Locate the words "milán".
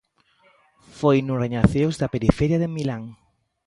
2.75-3.03